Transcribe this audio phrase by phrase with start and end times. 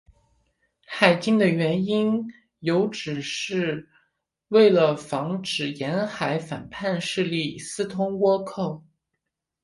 [0.87, 2.25] 海禁的原因
[2.57, 3.87] 有指是
[4.47, 8.83] 为了防止沿海反叛势力私通倭寇。